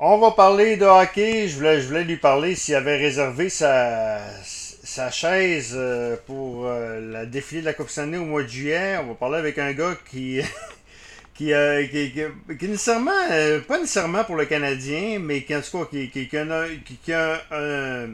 [0.00, 1.48] On va parler de hockey.
[1.48, 4.20] Je voulais, lui parler s'il avait réservé sa,
[5.10, 8.96] chaise euh, pour euh, la défilé de la Coupe Stanley au mois de juillet.
[9.02, 10.40] On va parler avec un gars qui,
[11.34, 15.84] qui, euh, qui, nécessairement, euh, pas nécessairement pour le Canadien, mais qui en tout cas
[15.90, 16.66] qui, qui, a, un
[17.04, 18.06] qui- a un,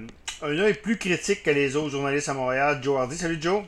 [0.42, 2.80] un œil plus critique que les autres journalistes à Montréal.
[2.82, 3.16] Joe Hardy.
[3.16, 3.62] Salut Joe.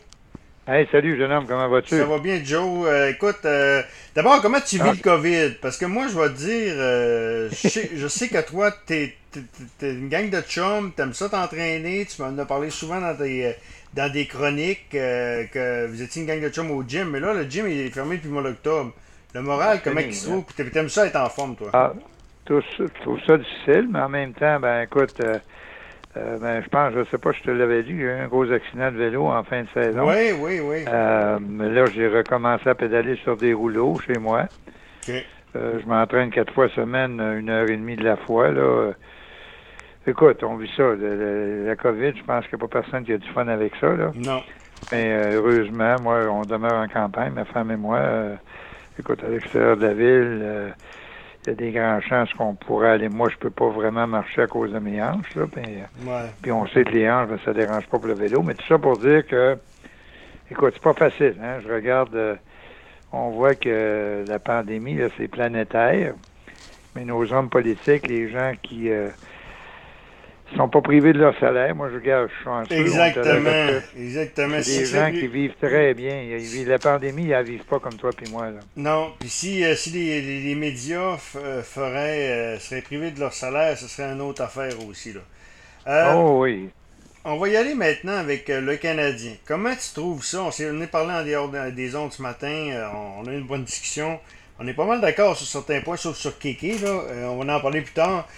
[0.69, 1.95] Hey, salut, jeune homme, comment vas-tu?
[1.97, 2.89] Ça va bien, Joe.
[2.89, 3.83] Euh, écoute, euh,
[4.17, 4.93] d'abord, comment tu vis Ah.
[4.97, 5.51] le COVID?
[5.63, 9.15] Parce que moi, je vais te dire, euh, je, sais, je sais que toi, t'es
[9.31, 9.43] t'es-
[9.79, 13.55] t'es une gang de chums, t'aimes ça t'entraîner, tu m'en as parlé souvent dans des,
[13.95, 17.33] dans des chroniques euh, que vous étiez une gang de chums au gym, mais là,
[17.33, 18.93] le gym il est fermé depuis le mois d'octobre.
[19.35, 20.45] Le moral, comment fini, il se trouve?
[20.57, 21.71] Puis T'aimes ça être en forme, toi?
[21.75, 21.93] Ah,
[22.47, 22.63] tout
[23.03, 25.15] trouve ça difficile, mais en même temps, ben écoute,
[26.17, 28.51] euh, ben, je pense, je sais pas, je te l'avais dit, j'ai eu un gros
[28.51, 30.09] accident de vélo en fin de saison.
[30.09, 30.85] Oui, oui, oui.
[30.89, 34.47] Euh, mais là, j'ai recommencé à pédaler sur des rouleaux chez moi.
[35.57, 38.51] Euh, je m'entraîne quatre fois semaine, une heure et demie de la fois.
[38.51, 38.93] Là.
[40.07, 40.83] Écoute, on vit ça.
[40.83, 43.49] Le- le- la COVID, je pense qu'il n'y a pas personne qui a du fun
[43.49, 43.89] avec ça.
[43.95, 44.13] Là.
[44.15, 44.43] Non.
[44.93, 48.01] Mais heureusement, moi, on demeure en campagne, ma femme et moi.
[48.99, 50.75] écoute, à l'extérieur de la ville,
[51.47, 53.09] il y a des grandes chances qu'on pourrait aller.
[53.09, 55.35] Moi, je peux pas vraiment marcher à cause de mes hanches.
[55.37, 56.31] Là, euh, Ouais.
[56.43, 58.43] puis on sait que les hanches, ben, ça dérange pas pour le vélo.
[58.43, 59.57] Mais tout ça pour dire que,
[60.51, 61.37] écoute, c'est pas facile.
[61.43, 61.59] Hein?
[61.67, 62.35] Je regarde, euh,
[63.13, 66.15] on voit que la pandémie, là, c'est planétaire.
[66.97, 69.09] Mais nos hommes politiques, les gens qui euh,
[70.57, 72.73] sont pas privés de leur salaire, moi, je regarde, je suis chanceux.
[72.75, 73.51] Exactement.
[73.99, 74.57] Exactement.
[74.63, 76.23] c'est des gens qui vivent très bien.
[76.23, 78.51] Ils la pandémie, ils la vivent pas comme toi puis moi.
[78.51, 78.61] Là.
[78.77, 83.19] Non, puis si, euh, si les, les- les médias euh, feraient, euh, seraient privés de
[83.21, 85.13] leur salaire, ce serait une autre affaire aussi.
[85.13, 85.21] Là.
[85.89, 86.69] Euh, oh oui.
[87.25, 89.33] On va y aller maintenant avec le Canadien.
[89.47, 90.43] Comment tu trouves ça?
[90.43, 93.47] On s'est est parlé en dehors de- des ondes ce matin, on, a eu une
[93.47, 94.21] bonne discussion.
[94.61, 97.01] On est pas mal d'accord sur certains points, sauf sur Kéké, là.
[97.31, 98.29] On va en parler plus tard.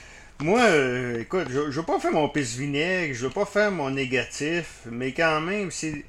[0.41, 3.73] Moi, euh, écoute, je, je veux pas faire mon pisse vinaigre, je veux pas faire
[3.73, 6.05] mon négatif, mais quand même, c'est.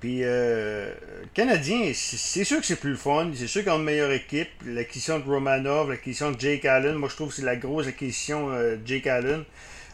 [0.00, 0.92] Puis, euh,
[1.34, 3.30] Canadien, c'est sûr que c'est plus le fun.
[3.34, 4.50] C'est sûr qu'ils ont une meilleure équipe.
[4.66, 8.50] L'acquisition de Romanov, l'acquisition de Jake Allen, moi je trouve que c'est la grosse acquisition
[8.50, 9.44] euh, Jake Allen.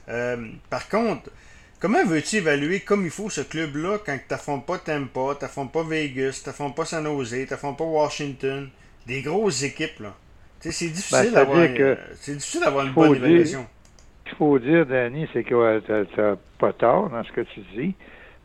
[0.08, 0.36] Euh,
[0.68, 1.30] par contre,
[1.78, 5.72] comment veux-tu évaluer comme il faut ce club-là quand tu n'affrontes pas Tampa, tu n'affrontes
[5.72, 8.68] pas Vegas, tu n'affrontes pas San Jose, tu n'affrontes pas Washington?
[9.06, 10.16] Des grosses équipes, là.
[10.60, 13.66] C'est difficile Ben, d'avoir c'est-à-dire que c'est difficile d'avoir une bonne dire- évaluation.
[14.24, 17.60] Ce qu'il faut dire, Danny, c'est que tu n'as pas tort dans ce que tu
[17.74, 17.94] dis,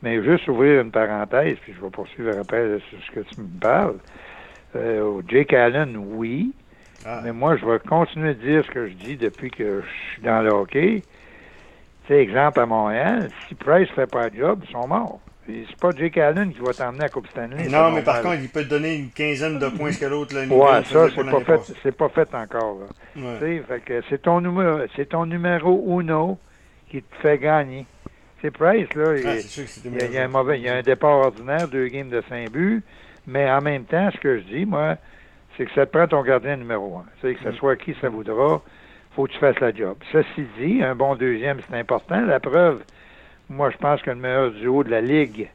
[0.02, 3.60] mais juste ouvrir une parenthèse, puis je vais poursuivre après sur ce que tu me
[3.60, 3.98] parles.
[4.76, 6.54] Euh, Jake Allen, oui,
[7.06, 10.14] Ah, mais moi, je vais continuer de dire ce que je dis depuis que je
[10.14, 11.04] suis dans le hockey.
[12.08, 15.20] Tu sais, exemple à Montréal, si Price fait pas le job, ils sont morts.
[15.48, 17.68] C'est pas Jake Allen qui va t'emmener à Coupe Stanley.
[17.70, 20.34] non, mais par contre, il peut te donner une quinzaine de points ce que l'autre,
[20.36, 22.78] Ouais, ça, c'est pas fait, c'est pas fait encore.
[23.16, 23.62] Ouais.
[23.68, 26.40] Fait que c'est ton numéro, c'est ton numéro uno
[26.90, 27.86] qui te fait gagner.
[28.42, 29.18] C'est Price, là.
[29.18, 30.82] il- Ah, c'est sûr que il y, a, il un mauvais, il y a un
[30.82, 32.84] départ ordinaire, deux games de 5 buts,
[33.28, 34.98] mais en même temps, ce que je dis, moi,
[35.58, 37.06] c'est que ça te prend ton gardien numéro un.
[37.22, 37.56] Sais, que ce Mm.
[37.58, 38.62] soit qui ça voudra,
[39.16, 39.96] faut que tu fasses la job.
[40.12, 42.20] Ceci dit, un bon deuxième, c'est important.
[42.26, 42.84] La preuve,
[43.50, 45.50] moi, je pense que le meilleur duo de la Ligue,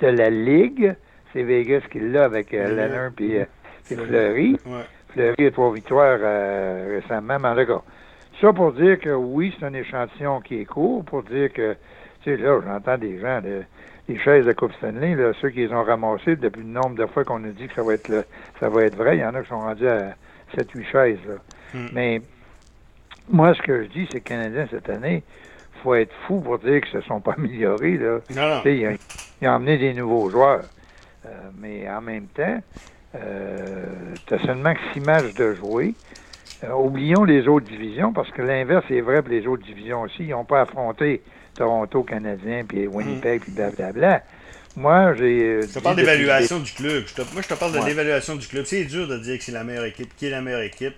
[0.00, 0.94] de la Ligue,
[1.32, 2.68] c'est Vegas qui l'a avec euh.
[2.68, 3.44] Leonard puis, euh,
[3.84, 4.06] Fleury.
[4.06, 4.56] Fleury.
[4.66, 4.84] Ouais.
[5.10, 7.82] Fleury a trois victoires euh, récemment, mais en tout cas,
[8.40, 11.74] ça pour dire que oui, c'est un échantillon qui est court, pour dire que,
[12.22, 13.62] tu sais, là, j'entends des gens, là,
[14.08, 17.06] les chaises de Coupe Stanley, là, ceux qui les ont ramassées depuis le nombre de
[17.06, 18.24] fois qu'on a dit que ça va être le,
[18.60, 20.14] ça va être vrai, il y en a qui sont rendus à
[20.56, 21.34] 7-8 chaises, là.
[21.74, 21.88] Hmm.
[21.92, 22.20] Mais
[23.28, 25.22] moi, ce que je dis, c'est que les Canadiens, cette année,
[25.82, 28.18] faut être fou pour dire qu'ils se sont pas améliorés, là.
[28.34, 28.56] Non, non.
[28.62, 28.92] Tu sais, il a,
[29.42, 30.64] il a emmené des nouveaux joueurs.
[31.24, 31.28] Euh,
[31.58, 32.60] mais en même temps,
[34.26, 35.94] tu as seulement que six matchs de jouer.
[36.64, 40.24] Euh, oublions les autres divisions, parce que l'inverse est vrai pour les autres divisions aussi.
[40.24, 41.22] Ils n'ont pas affronté
[41.54, 44.22] Toronto Canadien, puis Winnipeg, puis blablabla.
[44.76, 45.40] Moi, j'ai...
[45.42, 47.04] euh, Je te parle d'évaluation du club.
[47.06, 47.86] Je te- moi, je te parle de Ouais.
[47.86, 48.64] l'évaluation du club.
[48.66, 50.14] C'est dur de dire que c'est la meilleure équipe.
[50.16, 50.94] Qui est la meilleure équipe?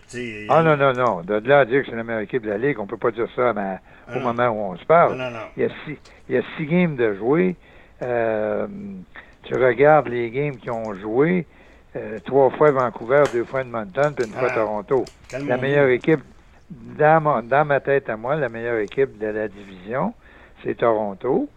[0.49, 1.21] Ah non, non, non.
[1.23, 3.13] De là à dire que c'est la meilleure équipe de la Ligue, on peut pas
[3.13, 3.77] dire ça mais,
[4.09, 4.33] Ah au non.
[4.35, 5.13] moment où on se parle.
[5.17, 5.39] Non, non, non.
[5.57, 5.97] Il y a six,
[6.29, 7.55] il y a six games de jouer.
[8.03, 8.67] Euh,
[9.45, 11.47] tu regardes les games qui ont joué.
[11.97, 14.55] euh, trois fois Vancouver, deux fois Edmonton, puis une fois Ah.
[14.55, 15.05] Toronto.
[15.33, 16.21] La meilleure équipe,
[16.71, 20.13] dans, mon- dans ma tête à moi, la meilleure équipe de la division,
[20.63, 21.49] c'est Toronto.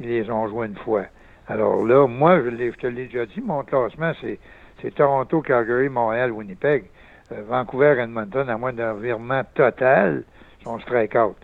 [0.00, 1.04] Ils les ont joués une fois.
[1.48, 6.30] Alors là, moi, je, je te l'ai déjà dit, mon classement, c'est, Toronto, Calgary, Montréal,
[6.30, 6.84] Winnipeg.
[7.32, 10.24] Euh, Vancouver, Edmonton, à moins d'un virement total,
[10.62, 11.36] sont strike-out.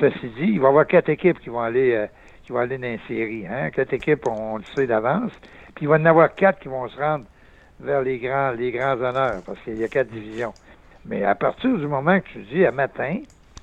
[0.00, 2.06] Ceci dit, il va y avoir quatre équipes qui vont aller, euh,
[2.44, 3.46] qui vont aller dans les séries.
[3.46, 3.70] Hein?
[3.70, 5.32] Quatre équipes, on, le sait d'avance.
[5.74, 7.24] Puis il va y en avoir quatre qui vont se rendre
[7.80, 10.52] vers les grands, les grands honneurs, parce qu'il y a quatre divisions.
[11.04, 13.18] Mais à partir du moment que tu dis à matin,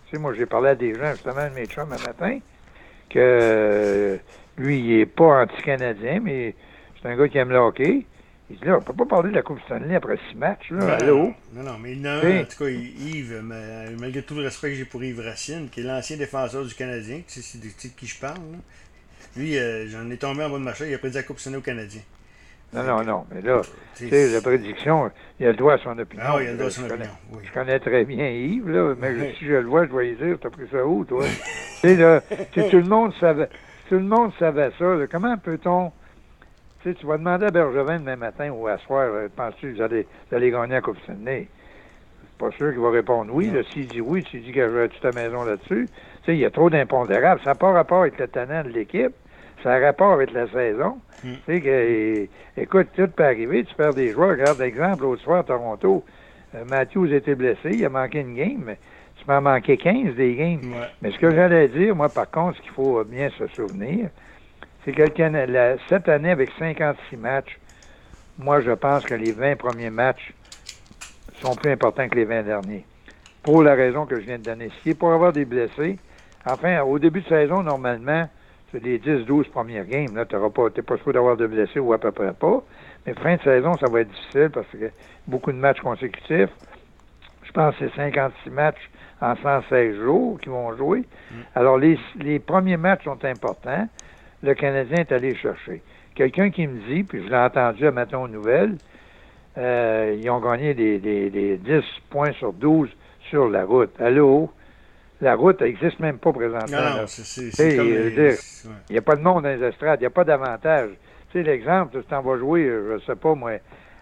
[0.07, 2.39] Tu sais, moi, j'ai parlé à des gens, justement, de mes chums un matin,
[3.09, 4.19] que
[4.59, 6.53] lui, il est pas anti-canadien, mais
[7.01, 8.05] c'est un gars qui aime le hockey.
[8.51, 10.79] Il dit là, on peut pas parler de la Coupe Stanley après six matchs, là.
[10.85, 11.33] Ben, Allô?
[11.53, 12.39] Non, non, mais non, Oui.
[12.39, 15.81] en tout cas, Yves, mais- malgré tout le respect que j'ai pour Yves Racine, qui
[15.81, 18.57] est l'ancien défenseur du Canadien, tu sais, c'est de qui je parle, là.
[19.37, 21.39] Lui, euh, j'en ai tombé en bas de ma chaise, il a prédit la Coupe
[21.39, 22.01] Stanley au Canadien.
[22.73, 23.25] Non, non, non.
[23.33, 23.61] Mais là,
[23.95, 26.23] Tu sais, la prédiction, il a le droit à son opinion.
[26.25, 27.43] Ah oui, il a le droit à Je son connais- opinion, oui.
[27.47, 29.35] Je connais très bien Yves, là, mais Oui.
[29.37, 31.23] si je le vois, je vais lui dire, t'as pris ça où, toi?
[31.81, 33.49] tu sais, là, tout le monde savait,
[33.89, 35.91] tout le monde savait ça, là, comment peut-on,
[36.81, 39.77] tu sais, tu vas demander à Bergevin demain matin ou à soir, là, penses-tu que
[39.77, 41.47] vous allez, vous allez gagner la Coupe Stanley?
[42.37, 45.11] Pas sûr qu'il va répondre oui, s'il dit oui, s'il dit que je toute ta
[45.11, 47.41] maison là-dessus, tu sais, il y a trop d'impondérables.
[47.43, 49.11] Ça n'a pas rapport avec le talent de l'équipe,
[49.63, 50.99] ça a rapport avec la saison.
[51.23, 51.33] Mm.
[51.33, 54.31] Tu sais, que, et- écoute, tout peut arriver, tu perds des joueurs.
[54.31, 56.05] Regarde l'exemple, l'autre soir à Toronto,
[56.55, 58.77] euh, Matthews était blessé, il a manqué une game, mais
[59.19, 60.73] tu m'en manqué 15 des games.
[60.73, 60.87] Ouais.
[61.01, 64.09] Mais ce que j'allais dire, moi, par contre, ce qu'il faut bien se souvenir,
[64.83, 65.21] c'est que
[65.51, 67.59] la- cette année, avec 56 matchs,
[68.37, 70.33] moi, je pense que les 20 premiers matchs
[71.41, 72.85] sont plus importants que les 20 derniers.
[73.43, 74.69] Pour la raison que je viens de donner.
[74.83, 75.97] Si pour avoir des blessés,
[76.45, 78.27] enfin, au début de saison, normalement,
[78.71, 80.15] c'est les 10-12 premières games.
[80.15, 82.61] Là, tu n'es pas, pas supposé d'avoir de blessés ou à peu près pas.
[83.05, 84.91] Mais fin de saison, ça va être difficile parce que
[85.27, 86.49] beaucoup de matchs consécutifs.
[87.43, 88.89] Je pense que c'est 56 matchs
[89.21, 91.03] en 116 jours qui vont jouer.
[91.55, 93.87] Alors, les, les premiers matchs sont importants.
[94.43, 95.81] Le Canadien est allé chercher.
[96.15, 98.75] Quelqu'un qui me dit, puis je l'ai entendu à matin aux nouvelles,
[99.57, 102.89] euh, ils ont gagné des, des, des 10 points sur 12
[103.29, 103.91] sur la route.
[103.99, 104.49] Allô?
[105.21, 106.77] La route n'existe même pas présentement.
[106.95, 108.31] Non, non, c'est- comme ouais.
[108.89, 110.91] Il n'y a pas de monde dans les estrades, il n'y a pas d'avantage.
[111.31, 113.51] Tu sais, l'exemple, si t'en vas jouer, je sais pas, moi,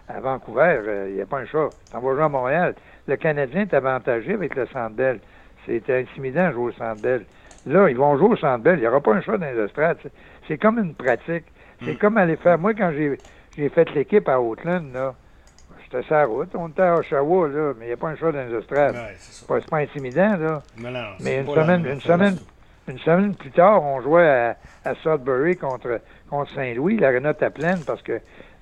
[0.08, 1.70] à Vancouver, euh, il n'y a pas un chat.
[1.90, 2.74] T'en vas jouer à Montréal.
[3.08, 5.18] Le Canadien est avantagé avec le Bell.
[5.66, 7.24] C'est intimidant de jouer au Bell.
[7.66, 8.76] Là, ils vont jouer au Bell.
[8.78, 9.66] Il n'y aura pas un chat dans les.
[10.46, 11.44] C'est- comme une pratique.
[11.84, 11.98] C'est Mm.
[11.98, 12.58] comme aller faire...
[12.58, 12.92] Moi, quand
[13.56, 15.14] j'ai fait l'équipe à Oakland, là,
[15.84, 16.50] j'étais sur la route.
[16.54, 18.54] On était à Oshawa, là, mais il n'y a pas un chat dans les.
[18.94, 20.62] Ouais, c'est pas, intimidant, là.
[20.76, 22.38] Mais, non, Mais c'est une semaine- une semaine-
[22.88, 24.56] Une semaine plus tard, on jouait à,
[24.86, 26.00] à Sudbury contre,
[26.30, 26.96] contre Saint-Louis.
[26.96, 28.18] L'aréna était pleine parce que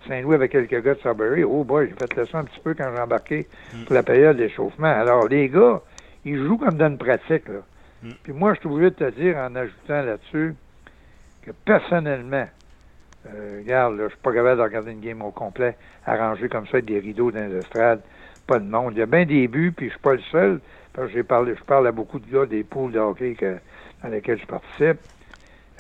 [0.09, 1.45] Saint-Louis avait quelques gars de Sudbury.
[1.45, 3.85] Oh boy, j'ai fait le son un petit peu quand j'ai embarqué Mm.
[3.85, 4.87] pour la période d'échauffement.
[4.89, 5.81] Alors, les gars,
[6.25, 7.49] ils jouent comme dans une pratique.
[7.49, 7.61] Là.
[8.03, 8.11] Mm.
[8.23, 10.55] Puis moi, je suis obligé de te dire, en ajoutant là-dessus,
[11.43, 12.47] que personnellement,
[13.29, 15.77] euh, regarde, là, je suis pas capable de regarder une game au complet,
[16.07, 18.01] arrangée comme ça avec des rideaux dans les estrades,
[18.47, 18.93] pas de monde.
[18.95, 20.61] Il y a bien des buts, puis je suis pas le seul,
[20.93, 23.57] parce que j'ai parlé, je parle à beaucoup de gars des poules de hockey que-
[24.03, 24.99] dans lesquelles je participe.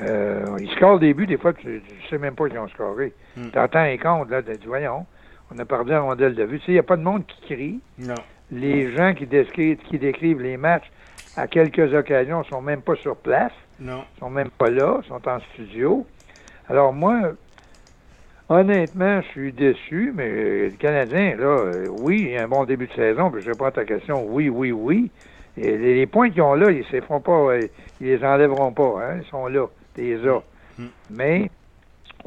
[0.02, 3.12] Euh, ils scorent des buts, des fois, tu, tu sais même pas qu'ils ont scoré.
[3.37, 3.48] Mm.
[3.52, 5.06] Tu entends un compte, là, tu dis, voyons,
[5.50, 6.58] on a perdu la rondelle de vue.
[6.58, 7.81] Tu sais, il n'y a pas de monde qui crie.
[7.98, 8.14] Non.
[8.50, 10.90] Les gens qui décrivent, qui décrivent les matchs,
[11.37, 14.04] à quelques occasions, sont même pas sur place Non.
[14.19, 16.06] sont même pas là, sont en studio.
[16.69, 17.32] Alors moi,
[18.48, 22.48] honnêtement, je suis déçu, mais euh, le Canadien, là, euh, oui, il y a un
[22.48, 25.10] bon début de saison, puis je réponds à ta question, oui, oui, oui.
[25.58, 27.60] Et les, les points qu'ils ont là, ils ne pas, euh,
[28.00, 29.66] ils les enlèveront pas, hein, ils sont là,
[29.98, 30.43] A.
[30.78, 30.87] Mm.
[31.10, 31.50] Mais,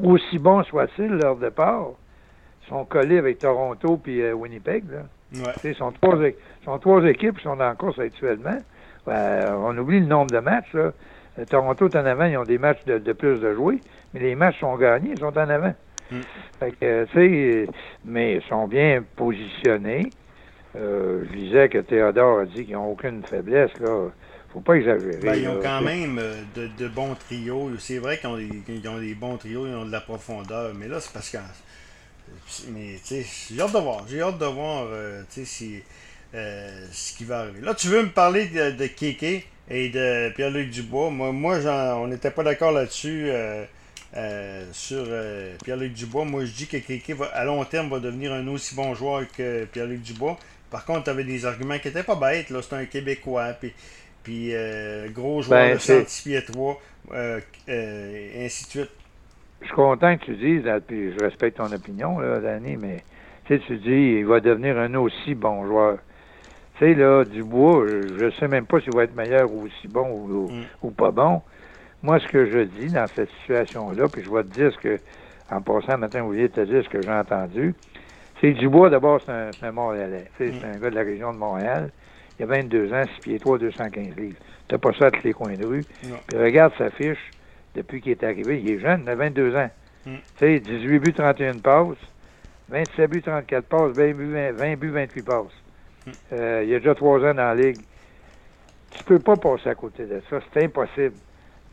[0.02, 1.88] aussi bon soit-il, leur départ,
[2.64, 5.02] ils sont collés avec Toronto puis euh, Winnipeg, là.
[5.32, 5.52] Ouais.
[5.54, 6.18] Tu sais, sont trois,
[6.64, 8.58] sont trois équipes qui sont en course actuellement.
[9.08, 10.72] Euh, on oublie le nombre de matchs.
[10.72, 10.92] Là.
[11.38, 13.80] Euh, Toronto est en avant, ils ont des matchs de, de plus de jouer,
[14.12, 15.74] mais les matchs sont gagnés, ils sont en avant.
[16.10, 16.16] Mm.
[16.58, 17.66] Fait que, tu sais,
[18.04, 20.10] mais ils sont bien positionnés.
[20.76, 23.72] Euh, je disais que Théodore a dit qu'ils n'ont aucune faiblesse.
[23.80, 24.08] là.
[24.52, 25.16] Faut pas exagérer.
[25.22, 25.60] Ben, ils ont là.
[25.62, 27.70] quand même euh, de, de bons trios.
[27.78, 30.74] C'est vrai qu'ils ont, des- qu'ils ont des bons trios, ils ont de la profondeur.
[30.74, 31.38] Mais là, c'est parce que.
[32.68, 34.04] Mais, tu sais, j'ai hâte de voir.
[34.08, 35.82] J'ai hâte de voir, euh, si,
[36.34, 37.60] euh, ce qui va arriver.
[37.60, 41.10] Là, tu veux me parler de, de Kéké et de Pierre-Luc Dubois?
[41.10, 41.58] Moi, moi
[41.96, 43.26] on n'était pas d'accord là-dessus.
[43.30, 43.64] euh,
[44.16, 46.24] euh, sur euh, Pierre-Luc Dubois.
[46.24, 49.22] Moi, je dis que Kéké, va, à long terme, va devenir un aussi bon joueur
[49.36, 50.36] que Pierre-Luc Dubois.
[50.70, 52.50] Par contre, tu avais des arguments qui n'étaient pas bêtes.
[52.50, 52.60] là.
[52.62, 53.52] C'est un Québécois.
[53.60, 53.72] Puis,
[54.22, 56.78] puis euh, gros joueur Ben, de c'est- 106 pieds 3,
[57.12, 58.90] euh, euh, et ainsi de suite.
[59.60, 63.04] Je suis content que tu dises, là, puis je respecte ton opinion, là, Danny, mais
[63.44, 65.98] tu sais, tu dis, il va devenir un aussi bon joueur.
[66.78, 69.86] Tu sais, là, Dubois, je ne sais même pas s'il va être meilleur ou aussi
[69.88, 70.64] bon ou, ou- Mm.
[70.82, 71.42] ou pas bon.
[72.02, 74.98] Moi, ce que je dis dans cette situation-là, puis je vais te dire ce que,
[75.50, 77.74] en passant matin, oublié de te dire ce que j'ai entendu,
[78.40, 79.32] c'est Dubois, d'abord, c'est
[79.66, 80.30] un, Montréalais.
[80.38, 81.90] Sais, C'est un gars de la région de Montréal.
[82.40, 84.38] Il a 22 ans, 6 pieds 3, 215 livres.
[84.66, 85.84] T'as pas ça à tous les coins de rue.
[86.04, 86.16] Non.
[86.26, 87.18] Puis regarde sa fiche
[87.74, 88.62] depuis qu'il est arrivé.
[88.64, 89.70] Il est jeune, il a 22 ans.
[90.06, 90.14] Mm.
[90.14, 91.98] Tu sais, 18 buts, 31 passes,
[92.70, 95.44] 27 buts, 34 passes, 20 buts, 20, 20 buts 28 passes.
[96.06, 96.10] Mm.
[96.32, 97.76] Euh, il a déjà 3 ans dans la ligue.
[98.92, 100.40] Tu peux pas passer à côté de ça.
[100.54, 101.16] C'est impossible.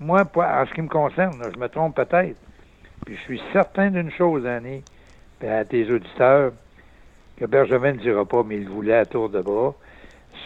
[0.02, 2.36] Moi, en ce qui me concerne, je me trompe peut-être.
[3.06, 4.84] Puis je suis certain d'une chose, Annie,
[5.42, 6.52] à tes auditeurs,
[7.38, 9.74] que Bergevin ne dira pas, mais il voulait à tour de bras.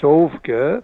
[0.01, 0.81] Sauf que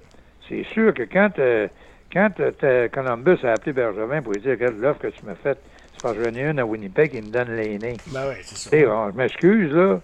[0.48, 1.68] c'est sûr que quand, euh,
[2.14, 5.58] quand euh, Columbus a appelé Bergevin pour lui dire Regarde l'offre que tu m'as faite,
[5.92, 7.98] c'est parce que j'en ai une à Winnipeg qui me donne l'aîné.
[8.14, 9.10] Ben oui, c'est ça.
[9.12, 10.00] je m'excuse, là.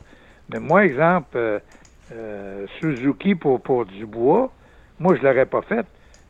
[0.51, 4.51] Mais moi, exemple, euh, Suzuki pour, pour Dubois,
[4.99, 5.85] moi, je ne l'aurais pas fait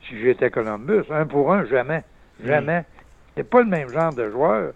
[0.07, 1.03] si j'étais Columbus.
[1.09, 2.03] Un pour un, jamais.
[2.41, 2.47] Mm.
[2.47, 2.83] Jamais.
[3.35, 4.73] C'est pas le même genre de joueur.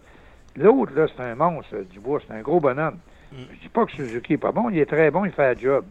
[0.56, 2.98] L'autre, là, c'est un monstre, Dubois, c'est un gros bonhomme.
[3.34, 3.36] Mm.
[3.54, 5.60] Je dis pas que Suzuki n'est pas bon, il est très bon, il fait le
[5.60, 5.86] job.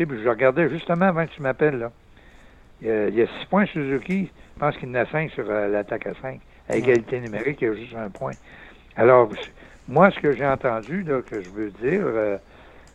[0.00, 1.92] Sais, puis je regardais justement avant que tu m'appelles, là.
[2.80, 6.06] Il y, a, six points Suzuki, je pense qu'il en a cinq sur euh, l'attaque
[6.06, 6.40] à cinq.
[6.70, 8.32] À égalité numérique, il y a juste un point.
[8.96, 9.28] Alors,
[9.86, 12.38] moi, ce que j'ai entendu, là, que je veux dire, euh,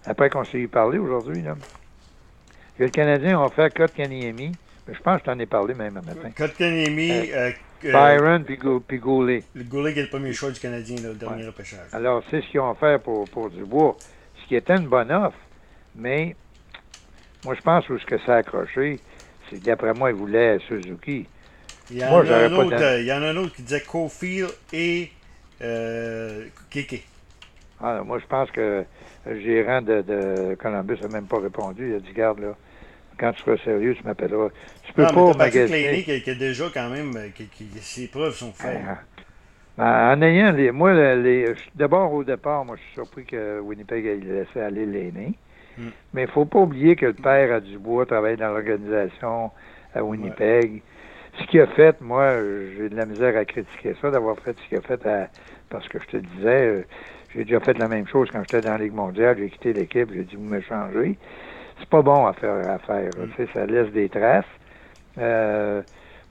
[0.07, 1.53] après qu'on s'est parlé aujourd'hui, là,
[2.75, 4.53] que le Canadien a fait Kotkaniemi,
[4.87, 6.31] je pense que je t'en ai parlé même un matin.
[6.35, 7.51] Kotkaniemi, euh,
[7.83, 9.43] euh, Byron puis, Goulet.
[9.53, 11.93] Le Goulet qui est le premier choix du Canadien, le dernier repêchage.
[11.93, 13.95] Alors, c'est ce qu'ils ont fait pour, pour Dubois,
[14.41, 15.37] ce qui était une bonne offre,
[15.95, 16.35] mais
[17.45, 18.99] moi, je pense que ce que ça a accroché,
[19.49, 21.27] c'est d'après moi, ils voulaient Suzuki.
[21.91, 23.81] Il y, en a un autre, euh, il y en a un autre qui disait
[23.81, 25.11] Cofield et
[25.61, 27.05] euh, Keke.
[27.79, 28.83] Ah, moi, je pense que
[29.27, 31.89] le gérant de, de Columbus n'a même pas répondu.
[31.89, 32.55] Il a dit Garde, là,
[33.19, 34.49] quand tu seras sérieux, tu m'appelleras.
[34.83, 36.01] Tu peux pas magasiner.
[36.01, 37.15] Qui, qui a déjà quand même.
[37.15, 38.81] Euh, qui, qui, ses preuves sont faites.
[39.77, 40.71] Ah, ben, en ayant les.
[40.71, 45.37] Moi, les, d'abord, au départ, moi, je suis surpris que Winnipeg ait laissé aller l'aîné.
[45.77, 45.89] Hmm.
[46.13, 49.51] Mais il ne faut pas oublier que le père à Dubois travaille dans l'organisation
[49.93, 50.81] à Winnipeg.
[51.39, 52.37] Ce qu'il a fait, moi,
[52.77, 55.01] j'ai de la misère à critiquer ça, d'avoir fait ce qu'il a fait
[55.69, 56.85] parce que je te disais, euh,
[57.33, 60.09] j'ai déjà fait la même chose quand j'étais dans la Ligue mondiale, j'ai quitté l'équipe,
[60.13, 61.17] j'ai dit vous me changez
[61.79, 62.69] c'est pas bon à faire.
[62.69, 63.45] À faire mm.
[63.53, 64.45] Ça laisse des traces.
[65.17, 65.81] Euh,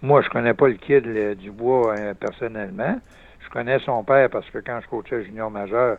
[0.02, 1.06] moi, je connais pas le kid
[1.38, 3.00] du bois euh, personnellement.
[3.40, 5.98] Je connais son père parce que quand je coachais junior majeur à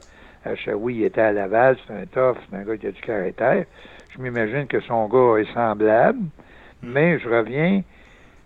[0.53, 3.65] Chaoui, il était à Laval, c'est un tough, c'est un gars qui a du caractère.
[4.15, 6.91] Je m'imagine que son gars est semblable, mm.
[6.91, 7.81] mais je reviens.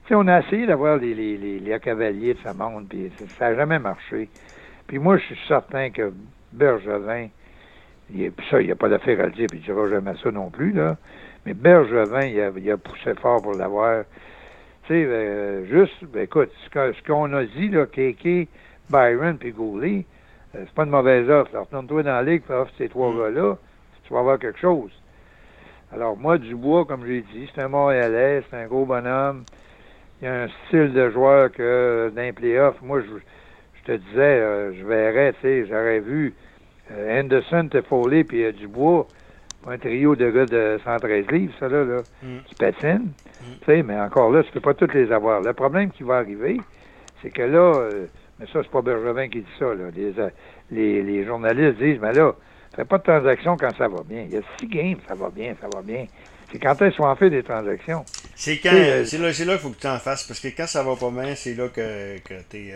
[0.06, 3.50] Tu sais, on a essayé d'avoir les, les, les, cavaliers de sa monde, puis ça
[3.50, 4.29] n'a jamais marché.
[4.88, 6.13] Puis moi, je suis certain que
[6.51, 7.27] Bergevin,
[8.13, 10.18] il, ça, il n'y a pas d'affaire à le dire, puis il ne dira jamais
[10.24, 10.98] ça non plus, là.
[11.46, 14.06] Mais Bergevin, il a, il a poussé fort pour l'avoir.
[14.88, 18.48] Tu sais, euh, juste, ben, écoute, ce qu'on a dit, là, Kéké,
[18.89, 20.06] Byron puis Goulet,
[20.51, 21.58] c'est pas une mauvaise offre.
[21.58, 23.18] Retourne-toi dans la ligue, offre ces trois mm.
[23.18, 23.58] gars-là,
[24.03, 24.91] tu vas avoir quelque chose.
[25.91, 29.44] Alors, moi, Dubois, comme j'ai dit, c'est un Montréalais, c'est un gros bonhomme.
[30.22, 33.08] Il a un style de joueur que d'un playoff, moi, je,
[33.79, 36.34] je te disais, euh, je verrais, tu sais, j'aurais vu
[36.91, 39.08] euh, Anderson, Toffoli puis euh, Dubois,
[39.68, 42.38] un trio de gars de 113 livres, ça là, là mm.
[42.46, 43.12] qui patine.
[43.68, 43.84] Mm.
[43.84, 45.41] Mais encore là, tu peux pas tous les avoir.
[45.41, 46.60] Le problème qui va arriver,
[47.22, 48.08] c'est que là, euh,
[48.39, 49.89] mais ça, c'est pas Bergevin qui dit ça, là.
[49.96, 50.13] Les,
[50.72, 52.34] les, les journalistes disent, mais là,
[52.75, 54.22] fais pas de transactions quand ça va bien.
[54.22, 56.05] Il y a six games, ça va bien, ça va bien.
[56.51, 58.03] C'est quand elles sont en fait des transactions.
[58.36, 58.72] C'est quand,
[59.05, 61.36] c'est là, qu'il faut que tu en fasses, parce que quand ça va pas bien,
[61.36, 62.74] c'est là que, que tu es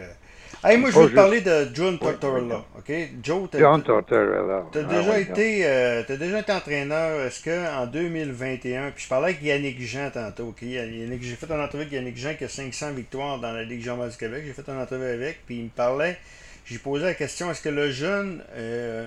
[0.65, 2.63] Hey, moi, je veux te parler de John Tortorella.
[2.77, 2.91] OK?
[3.21, 4.65] Joe, John Tortorella.
[4.71, 9.31] Tu as, ah, déjà été, euh, déjà été entraîneur, est-ce qu'en 2021, puis je parlais
[9.31, 10.59] avec Yannick Jean tantôt, OK?
[10.61, 13.97] J'ai fait une entrevue avec Yannick Jean qui a 500 victoires dans la Ligue Jean
[14.07, 14.43] du Québec.
[14.45, 16.17] J'ai fait une entrevue avec, puis il me parlait,
[16.65, 19.05] j'ai posé la question, est-ce que le jeune, euh,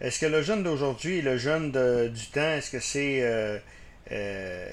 [0.00, 3.20] est-ce que le jeune d'aujourd'hui et le jeune de, du temps, est-ce que c'est...
[3.22, 3.58] Euh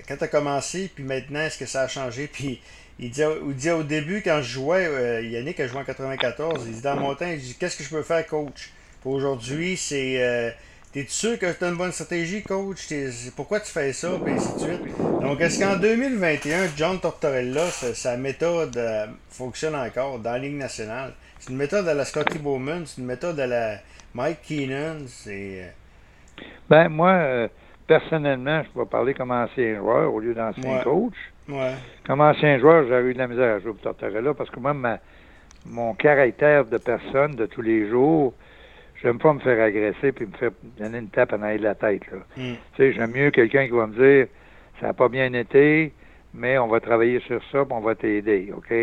[0.07, 2.27] quand tu as commencé, puis maintenant, est-ce que ça a changé?
[2.31, 2.61] Puis
[2.99, 6.81] il disait, au début, quand je jouais, euh, Yannick a joué en 94, il dit
[6.81, 8.71] dans mon temps, il dit Qu'est-ce que je peux faire, coach?
[9.01, 10.23] Pour aujourd'hui, c'est.
[10.23, 10.51] Euh,
[10.93, 12.87] T'es sûr que tu as une bonne stratégie, coach?
[13.35, 14.11] Pourquoi tu fais ça?
[14.23, 14.97] Puis ainsi de suite.
[15.21, 21.13] Donc, est-ce qu'en 2021, John Tortorella, sa, méthode euh, fonctionne encore dans la Ligue nationale?
[21.39, 23.77] C'est une méthode à la Scotty Bowman, c'est une méthode à la
[24.13, 25.07] Mike Keenan.
[25.07, 25.73] C'est.
[26.69, 27.49] Ben, moi,
[27.87, 31.15] personnellement, je vais parler comme ancien joueur au lieu d'ancien coach.
[32.05, 34.73] Comme ancien joueur, j'avais eu de la misère à jouer pour Tortorella parce que moi,
[35.65, 38.33] mon caractère de personne de tous les jours,
[39.01, 41.75] j'aime pas me faire agresser puis me faire donner une tape en arrière de la
[41.75, 42.09] tête.
[42.11, 42.19] Là.
[42.37, 42.53] Mm.
[42.53, 44.27] Tu sais, j'aime mieux quelqu'un qui va me dire
[44.79, 45.93] ça n'a pas bien été,
[46.33, 48.73] mais on va travailler sur ça puis on va t'aider, OK?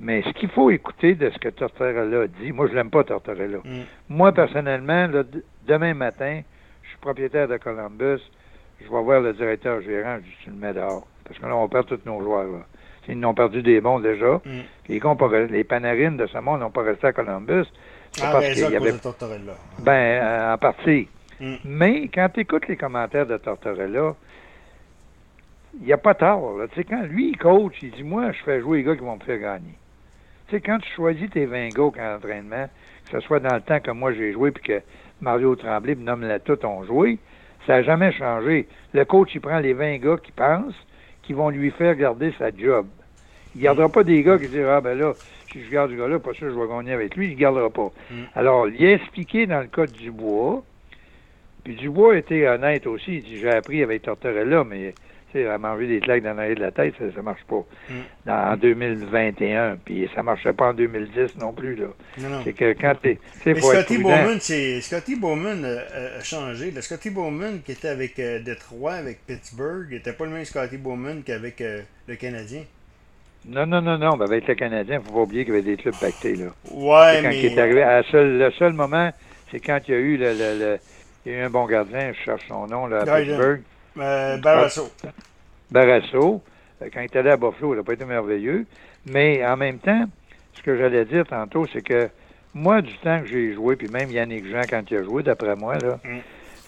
[0.00, 3.58] Mais ce qu'il faut écouter de ce que Tortorella dit, moi je l'aime pas Tortorella.
[3.64, 3.82] Mm.
[4.08, 5.08] Moi personnellement,
[5.66, 6.42] demain matin,
[6.82, 8.20] je suis propriétaire de Columbus,
[8.80, 11.06] je vais voir le directeur gérant, je dis tu le mets dehors.
[11.24, 12.44] Parce que là, on perd tous nos joueurs.
[12.44, 12.66] Là.
[13.08, 14.40] Ils ont perdu des bons déjà.
[14.44, 14.60] Mm.
[14.88, 15.00] Les,
[15.50, 17.64] les Panarines de ce monde n'ont pas resté à Columbus.
[18.22, 18.92] Ah, parce ben, qu'il y avait...
[18.92, 19.54] de Tortorella.
[19.80, 21.08] Ben, euh, en partie.
[21.40, 21.54] Mm.
[21.64, 24.14] Mais quand tu écoutes les commentaires de Tortorella,
[25.80, 26.40] il n'y a pas tard.
[26.58, 26.68] Là.
[26.68, 29.02] Tu sais, quand lui, il coach, il dit Moi, je fais jouer les gars qui
[29.02, 29.74] vont me faire gagner.
[30.48, 32.68] Tu sais, quand tu choisis tes 20 gars en entraînement,
[33.10, 34.82] que ce soit dans le temps que moi j'ai joué puis que
[35.20, 37.18] Mario Tremblay nomme la tout ont joué,
[37.66, 38.66] ça n'a jamais changé.
[38.92, 40.74] Le coach, il prend les 20 gars qui pensent
[41.22, 42.86] qui vont lui faire garder sa job.
[43.54, 45.14] Il ne gardera pas des gars qui disent Ah ben là,
[45.50, 47.40] si je garde ce gars-là, pas sûr que je vais gagner avec lui, il ne
[47.40, 47.90] gardera pas.
[48.10, 48.14] Mm.
[48.34, 50.62] Alors, il a expliqué dans le cas de Dubois,
[51.62, 53.16] puis Dubois était honnête aussi.
[53.16, 54.94] Il dit J'ai appris avec Tortorella, mais
[55.38, 57.64] sais, à manger des claques dans l'arrière de la tête, ça ne marche pas.
[57.90, 57.94] Mm.
[58.26, 61.76] Dans, en 2021, puis ça ne marchait pas en 2010 non plus.
[61.76, 61.86] Là.
[62.18, 62.40] Non, non.
[62.44, 63.98] C'est que quand Mais être Scotty.
[63.98, 66.70] Bowman, c'est Scotty Bowman a changé.
[66.70, 70.76] Le Scotty Bowman qui était avec euh, Détroit, avec Pittsburgh, n'était pas le même Scotty
[70.78, 72.62] Bowman qu'avec euh, le Canadien.
[73.46, 74.16] Non, non, non, non.
[74.16, 76.34] Ben, avec le Canadien, il ne faut pas oublier qu'il y avait des clubs pactés.
[76.34, 76.46] Là.
[76.70, 77.38] Ouais, quand mais.
[77.40, 79.10] il est arrivé, à le seul moment,
[79.50, 80.78] c'est quand il y a eu le, le- le-
[81.26, 83.60] il y a eu un bon gardien, je cherche son nom, là, à Pittsburgh,
[83.98, 84.90] Euh, Barrasso.
[85.70, 86.42] Barrasso.
[86.82, 88.66] Euh, Quand il est allé à Buffalo, il n'a pas été merveilleux.
[89.06, 90.04] Mais en même temps,
[90.54, 92.08] ce que j'allais dire tantôt, c'est que
[92.54, 95.56] moi, du temps que j'ai joué, puis même Yannick Jean, quand il a joué, d'après
[95.56, 96.18] moi, là, Mm.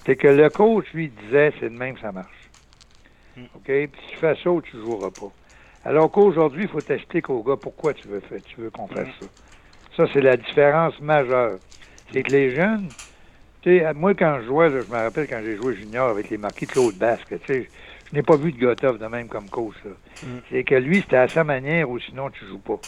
[0.05, 2.51] c'est que le coach, lui, disait, c'est de même que ça marche.
[3.37, 3.43] Mm.
[3.55, 3.65] OK?
[3.65, 5.31] Puis si tu fais ça, tu ne joueras pas.
[5.85, 9.07] Alors qu'aujourd'hui, il faut t'expliquer au gars pourquoi tu veux, faire, tu veux qu'on fasse
[9.21, 9.27] ça.
[9.97, 11.59] Ça, c'est la différence majeure.
[12.13, 12.89] C'est que les jeunes,
[13.71, 16.39] sais, moi, quand je jouais, là, je me rappelle quand j'ai joué junior avec les
[16.39, 17.69] marquis Claude Basque, tu sais,
[18.11, 19.75] je n'ai pas vu de Gotov de même comme coach.
[20.23, 20.27] Mm.
[20.51, 22.79] C'est que lui, c'était à sa manière ou sinon tu joues pas.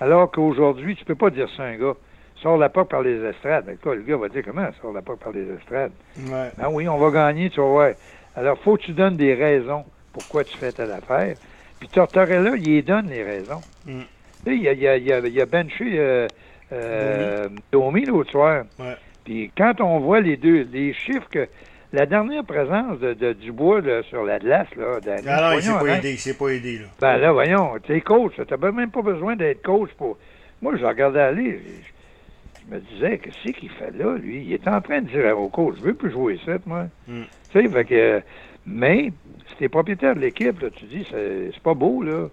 [0.00, 1.94] Alors qu'aujourd'hui, tu peux pas dire ça à un gars.
[2.36, 3.64] Sors la porte par les estrades.
[3.66, 4.68] Ben, quoi, le gars va dire comment?
[4.80, 5.92] Sors la porte par les estrades?
[6.18, 6.50] Ouais.
[6.60, 7.90] Ah oui, on va gagner, tu vas voir.
[8.34, 11.36] Alors, faut que tu donnes des raisons pourquoi tu fais telle affaire.
[11.78, 13.60] Puis Tortorella, il les donne les raisons.
[13.86, 14.00] Mm.
[14.44, 16.26] Tu sais, il a, il a, il a, il a benché euh,
[16.72, 18.64] euh, Domi l'autre soir.
[18.78, 18.96] Ouais.
[19.24, 21.48] Puis quand on voit les deux, les chiffres que
[21.92, 25.62] la dernière présence de, de Dubois là, sur la glace, là, Danny, Ah non, il
[25.62, 25.98] s'est voyons, pas hein.
[25.98, 26.86] aidé, il s'est pas aidé, là.
[27.00, 30.18] Ben là, voyons, t'es coach, t'as même pas besoin d'être coach pour.
[30.60, 34.42] Moi, je regardais aller, je, je me disais, qu'est-ce qu'il fait là, lui?
[34.44, 36.86] Il est en train de dire au coach, je veux plus jouer ça, moi.
[37.06, 37.22] Mm.
[37.52, 38.22] Tu sais, fait que.
[38.66, 39.12] Mais,
[39.48, 42.28] si t'es propriétaire de l'équipe, là, tu dis, c'est c'est pas beau, là.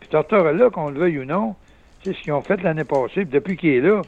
[0.00, 1.54] Puis Tortorella, qu'on le veuille ou non,
[2.02, 4.02] tu sais, ce qu'ils ont fait l'année passée, puis depuis qu'il est là,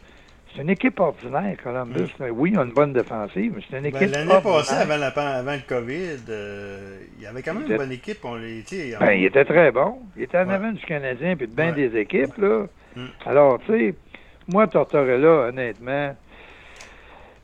[0.58, 2.10] c'est une équipe ordinaire, Columbus.
[2.18, 2.26] là.
[2.32, 4.42] Oui, ils ont une bonne défensive, mais c'est une Ben, équipe L'année ordinaire.
[4.58, 8.18] passée, avant, la, avant le COVID, euh, il y avait quand même une bonne équipe.
[8.24, 8.64] On les,
[8.98, 9.98] Ben, il était très bon.
[10.16, 10.54] Il était en Ouais.
[10.54, 11.88] avant du Canadien puis de bien Ouais.
[11.88, 12.66] des équipes, là.
[12.96, 13.06] Mm.
[13.26, 13.94] Alors, tu sais,
[14.48, 16.16] moi, Tortorella, honnêtement,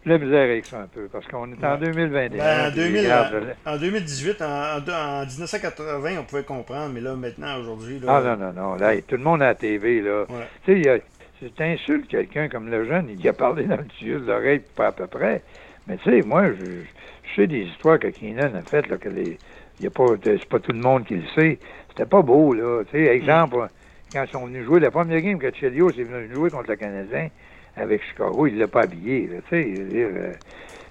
[0.06, 1.78] la misère avec ça un peu, parce qu'on est en Ouais.
[1.86, 2.38] 2021.
[2.44, 7.00] Ben, en, puis 2000, regarde, en 2018, en, en- en 1980, on pouvait comprendre, mais
[7.00, 8.74] là, maintenant, aujourd'hui, là, Ah non, non, non.
[8.74, 10.24] Là, tout le monde à la TV, là.
[10.28, 10.46] Ouais.
[10.66, 10.98] Tu sais, il y a-
[11.38, 14.62] si tu insultes quelqu'un comme le jeune, il a parlé dans le tuyau de l'oreille,
[14.76, 15.42] pas à peu près.
[15.86, 19.08] Mais tu sais, moi, je, je sais des histoires que Keenan a faites, là, que
[19.08, 19.38] les.
[19.80, 21.58] Il y a pas, c'est pas tout le monde qui le sait.
[21.88, 22.84] C'était pas beau, là.
[22.84, 23.66] Tu sais, exemple,
[24.12, 26.76] quand ils sont venus jouer la première game que Chelios est venu jouer contre le
[26.76, 27.28] Canadien
[27.76, 29.38] avec Chicago, il l'a pas habillé, là.
[29.48, 30.32] Tu sais, euh,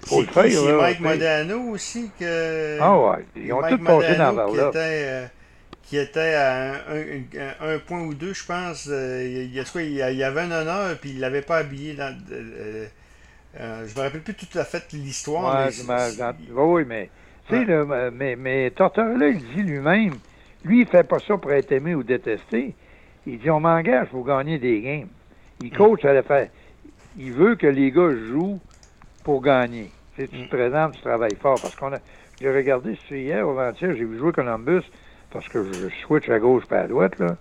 [0.06, 0.50] faut c'est le faire?
[0.50, 1.00] C'est Mike.
[1.00, 2.78] Modano aussi que...
[2.78, 4.68] Ah ouais, ils ont tous passé dans vers là.
[4.68, 5.26] était, euh,
[5.86, 6.98] qui était à un,
[7.60, 8.88] un- un point ou deux, je pense.
[8.90, 12.16] euh, il, quoi, il il avait un honneur, puis il l'avait pas habillé dans...
[12.32, 12.86] euh,
[13.60, 15.44] euh, je me rappelle plus tout à fait l'histoire.
[15.44, 16.12] Ouais, mais
[16.50, 17.10] oui, mais,
[17.48, 17.68] tu sais, Ouais.
[17.70, 20.20] euh, mais, mais Tortorella, il dit lui-même,
[20.64, 22.76] lui, il fait pas ça pour être aimé ou détesté.
[23.26, 25.08] Il dit, on m'engage pour gagner des games.
[25.60, 25.76] Il Mm.
[25.76, 26.46] coach à la fin.
[27.16, 28.60] Il veut que les gars jouent
[29.24, 29.92] pour gagner.
[30.14, 30.44] Tu, sais, tu Mm.
[30.44, 31.60] te présentes, tu travailles fort.
[31.60, 32.00] Parce qu'on a,
[32.40, 34.82] j'ai regardé, hier avant-hier, j'ai vu jouer Columbus,
[35.34, 37.36] parce que je switch à gauche pas à droite, là.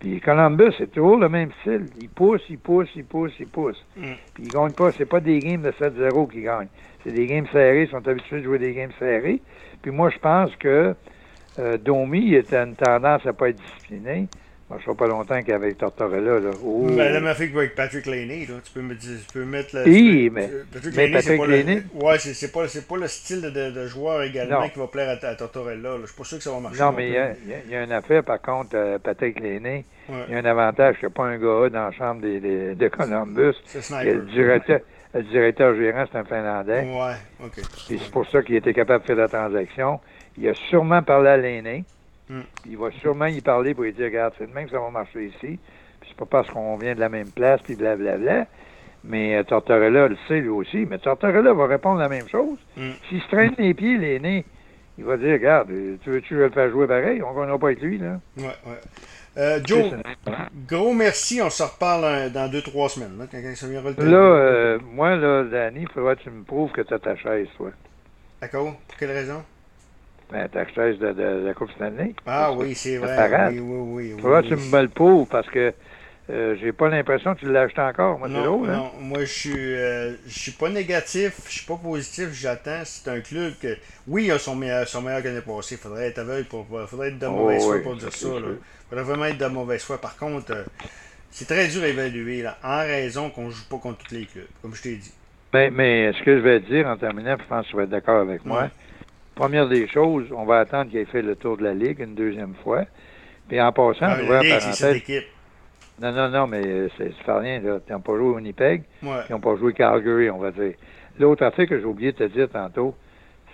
[0.00, 1.86] Puis Columbus, c'est toujours le même style.
[2.00, 3.82] Il pousse, il pousse, il pousse, il pousse.
[3.96, 4.02] Mm.
[4.34, 4.92] Puis ils gagnent pas.
[4.92, 6.68] C'est pas des games de 7-0 qu'ils gagnent.
[7.02, 7.84] C'est des games serrés.
[7.84, 9.40] Ils sont habitués de jouer des games serrés.
[9.80, 10.94] Puis moi, je pense que
[11.58, 14.28] euh, Domi il a une tendance à pas être discipliné.
[14.68, 16.40] Moi, je ne pas longtemps qu'avec Tortorella.
[16.40, 16.50] Là.
[16.64, 16.86] Oh.
[16.88, 18.54] Ben, la même affaire qu'avec Patrick Laney, là.
[18.64, 19.84] Tu peux me dire, tu peux mettre le.
[19.84, 22.04] Oui, peux- mais- Patrick mais Laney, c'est pas Laney- le.
[22.04, 24.68] Ouais, pas, le style de, de joueur également Non.
[24.68, 25.90] qui va plaire à, à Tortorella.
[25.90, 25.96] là.
[26.02, 26.82] Je suis pas sûr que ça va marcher.
[26.82, 27.30] non, mais il y, a-
[27.68, 29.40] y y une affaire, par contre, euh, Patrick.
[29.40, 29.84] Ouais.
[30.28, 32.40] Il y a un avantage qu'il n'y a pas un gars dans la chambre des,
[32.40, 33.54] des- de Columbus.
[33.66, 34.04] C'est.
[34.04, 34.80] Le directeur,
[35.14, 36.80] le directeur gérant, c'est un Finlandais.
[36.82, 37.60] Ouais, ok.
[37.88, 40.00] C'est pour ça qu'il était capable de faire la transaction.
[40.38, 41.84] Il a sûrement parlé à l'aîné.
[42.28, 42.36] Puis
[42.70, 44.90] Il va sûrement y parler pour lui dire Regarde, c'est de même que ça va
[44.90, 45.58] marcher ici.
[46.00, 48.46] Puis c'est pas parce qu'on vient de la même place, puis blablabla.
[49.04, 50.86] Mais euh, Tortorella le sait lui aussi.
[50.90, 52.58] Mais Tortorella va répondre la même chose.
[52.76, 52.90] Hmm.
[53.08, 54.44] S'il se traîne les pieds, l'aîné,
[54.98, 57.22] il va dire Regarde, euh, tu veux-tu le fasse jouer pareil?
[57.22, 57.98] On ne gagnera pas avec lui.
[57.98, 58.18] là.
[58.36, 58.80] Ouais, ouais.
[59.38, 59.92] Euh, Joe,
[60.66, 61.40] gros merci.
[61.42, 63.18] On se reparle dans deux, trois semaines.
[63.18, 64.02] Là, quand quand ça viendra le temps.
[64.02, 67.14] Là, euh, moi, là, Danny, il faudrait que tu me prouves que tu as ta
[67.16, 67.70] chaise, toi.
[68.40, 68.74] D'accord.
[68.88, 69.44] Pour quelle raison?
[70.30, 72.14] Ben, ta chaise de, de, la Coupe Stanley.
[72.26, 73.50] Ah oui, c'est vrai.
[73.52, 74.20] Oui, oui, oui.
[74.20, 75.72] Faudra que tu me me le pour parce que
[76.28, 78.72] euh, j'ai pas l'impression que tu l'as acheté encore, moi, non, hein?
[78.72, 78.90] non.
[79.00, 82.82] Moi, je suis, euh, je suis pas négatif, je suis pas positif, j'attends.
[82.84, 83.76] C'est un club que,
[84.08, 85.76] oui, il a son meilleur, son meilleur l'année passée.
[85.76, 88.28] Faudrait être aveugle pour, faudrait être de mauvaise oh, foi pour dire ça.
[88.28, 88.48] Là.
[88.90, 90.00] Faudrait vraiment être de mauvaise foi.
[90.00, 90.64] Par contre, euh,
[91.30, 94.46] c'est très dur à évaluer, là, en raison qu'on joue pas contre tous les clubs,
[94.62, 95.12] comme je t'ai dit.
[95.54, 97.90] Mais, mais ce que je vais dire en terminant, je pense que tu vas être
[97.90, 98.68] d'accord avec moi.
[99.36, 102.16] Première des choses, on va attendre qu'il ait fait le tour de la Ligue une
[102.16, 102.84] deuxième fois.
[103.48, 105.26] Puis en passant, ah, la Ligue, c'est
[106.00, 107.60] non, non, non, mais euh, c'est fait rien.
[107.60, 107.78] Là.
[107.88, 108.82] Ils n'ont pas joué Winnipeg.
[109.02, 109.10] Ouais.
[109.28, 110.74] Ils n'ont pas joué Calgary, on va dire.
[111.18, 112.94] L'autre affaire que j'ai oublié de te dire tantôt,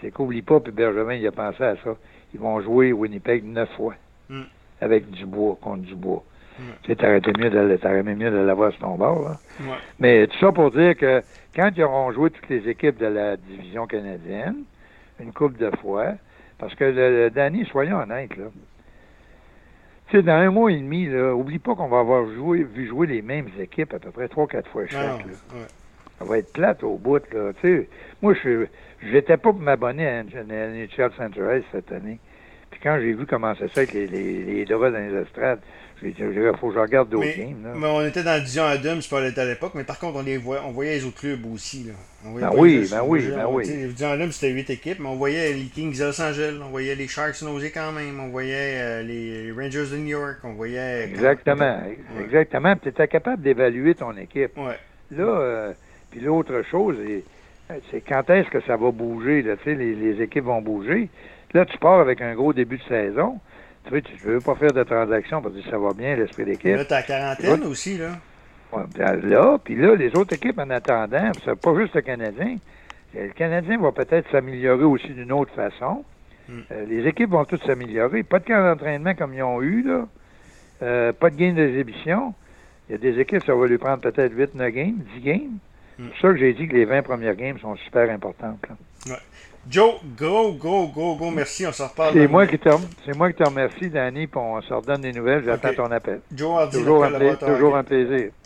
[0.00, 1.96] c'est qu'oublie pas, puis Benjamin, il a pensé à ça.
[2.34, 3.94] Ils vont jouer Winnipeg neuf fois.
[4.28, 4.42] Mm.
[4.80, 6.24] Avec Dubois, contre Dubois.
[6.58, 6.62] Mm.
[6.82, 7.06] Tu sais,
[7.38, 9.22] mieux de, mieux de l'avoir sur ton bord.
[9.22, 9.38] Là.
[9.60, 9.76] Ouais.
[10.00, 11.22] Mais tout ça pour dire que
[11.54, 14.64] quand ils auront joué toutes les équipes de la division canadienne,
[15.20, 16.14] une coupe de fois,
[16.58, 18.44] parce que, le, Danny, soyons honnêtes, là,
[20.20, 23.22] dans un mois et demi, là, oublie pas qu'on va avoir joué, vu jouer les
[23.22, 25.24] mêmes équipes à peu près trois, quatre fois chaque.
[25.26, 25.32] là.
[26.18, 27.22] Ça va être plate au bout.
[27.32, 27.52] Là.
[27.62, 27.88] sais,
[28.20, 28.66] moi, je
[29.02, 32.18] n'étais pas pour m'abonner à, NHL Center cette année.
[32.72, 35.60] Puis quand j'ai vu comment ça avec les, les, dans les estrades,
[36.02, 36.14] il
[36.58, 37.62] faut que je regarde d'autres games.
[37.62, 37.74] Là.
[37.76, 40.38] Mais on était dans la division Adams, pas à l'époque, mais par contre, on, les
[40.38, 41.84] voyait, on voyait les autres clubs aussi.
[41.84, 41.92] Là.
[42.24, 43.64] On ben oui, ben oui, ben oui.
[43.68, 46.70] La division Adams, c'était huit équipes, mais on voyait les Kings de Los Angeles, on
[46.70, 50.54] voyait les Sharks nausés quand même, on voyait euh, les Rangers de New York, on
[50.54, 51.04] voyait...
[51.04, 51.78] Exactement,
[52.20, 52.74] exactement.
[52.82, 54.56] Tu étais capable d'évaluer ton équipe.
[54.56, 54.78] Ouais.
[55.10, 55.72] Là, euh,
[56.10, 56.96] puis l'autre chose,
[57.90, 61.10] c'est quand est-ce que ça va bouger, là, les, les équipes vont bouger?
[61.54, 63.38] Là, tu pars avec un gros début de saison.
[63.84, 66.76] Tu veux, tu veux pas faire de transaction parce que ça va bien, l'esprit d'équipe.
[66.76, 68.12] Là, t'as quarantaine aussi, là.
[68.72, 68.84] Ouais,
[69.22, 72.56] là, puis là, les autres équipes en attendant, c'est pas juste le Canadien.
[73.14, 76.04] Le Canadien va peut-être s'améliorer aussi d'une autre façon.
[76.48, 76.60] Hmm.
[76.70, 78.22] Euh, les équipes vont toutes s'améliorer.
[78.22, 80.08] Pas de camp d'entraînement comme ils ont eu, là.
[80.82, 82.34] Euh, pas de game d'exhibition.
[82.88, 85.58] Il y a des équipes, ça va lui prendre peut-être 8-9 games, 10 games.
[85.98, 86.04] Hmm.
[86.04, 88.64] C'est pour ça que j'ai dit que les 20 premières games sont super importantes.
[88.68, 89.12] Là.
[89.12, 89.20] Ouais.
[89.68, 92.14] Joe, go, go, go, go, merci, on se reparle.
[92.14, 92.68] C'est moi, qui te,
[93.06, 96.20] c'est moi qui te remercie, Danny, puis on se redonne des nouvelles, j'attends ton appel.
[96.34, 98.32] Joe toujours, un, toujours un plaisir.